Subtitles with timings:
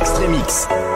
[0.00, 0.87] Extremix.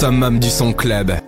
[0.00, 1.19] Summum du son club.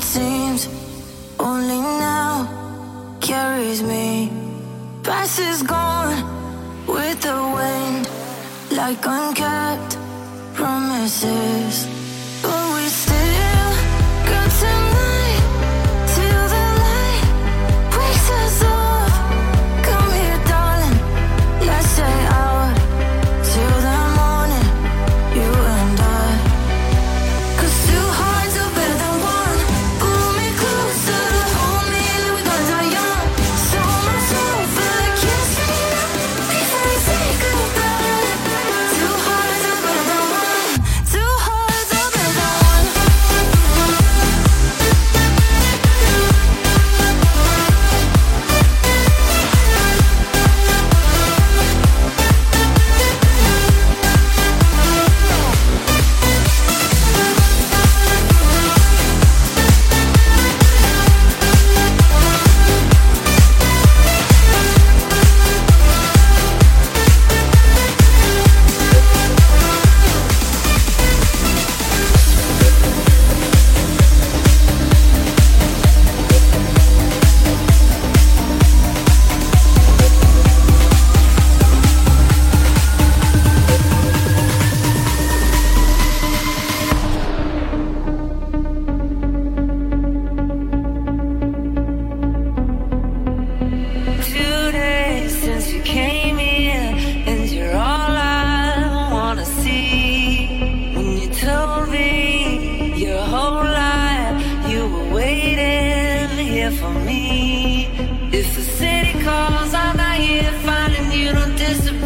[0.00, 0.68] it seems
[1.38, 2.32] only now
[3.20, 4.32] carries me.
[5.02, 6.16] Past is gone
[6.86, 8.08] with the wind,
[8.70, 9.98] like unkept
[10.54, 11.99] promises.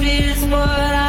[0.06, 1.03] Is what I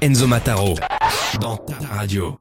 [0.00, 0.74] Enzo Mataro.
[1.40, 2.36] Dans ta radio.